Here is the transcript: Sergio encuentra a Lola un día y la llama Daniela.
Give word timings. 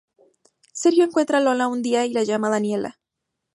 Sergio 0.73 1.03
encuentra 1.05 1.37
a 1.37 1.41
Lola 1.41 1.67
un 1.67 1.83
día 1.83 2.07
y 2.07 2.11
la 2.11 2.23
llama 2.23 2.49
Daniela. 2.49 2.99